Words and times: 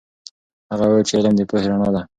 هغه 0.71 0.85
وویل 0.85 1.05
چې 1.09 1.15
علم 1.17 1.33
د 1.37 1.41
پوهې 1.49 1.67
رڼا 1.71 1.89
ده. 1.95 2.01